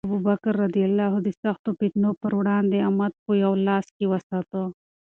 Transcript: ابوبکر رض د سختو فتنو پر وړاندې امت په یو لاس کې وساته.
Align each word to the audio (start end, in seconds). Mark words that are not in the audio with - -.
ابوبکر 0.07 0.53
رض 0.61 0.75
د 1.25 1.29
سختو 1.41 1.69
فتنو 1.79 2.09
پر 2.21 2.31
وړاندې 2.39 2.85
امت 2.89 3.13
په 3.25 3.31
یو 3.43 3.53
لاس 3.67 3.85
کې 3.95 4.05
وساته. 4.11 4.61